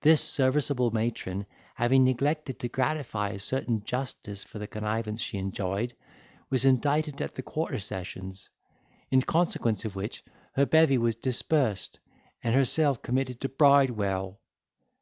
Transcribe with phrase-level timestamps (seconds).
[0.00, 5.92] This serviceable matron having neglected to gratify a certain justice for the connivance she enjoyed,
[6.48, 8.48] was indicted at the quarter sessions,
[9.10, 11.98] in consequence of which her bevy was dispersed,
[12.42, 14.40] and herself committed to Bridewell.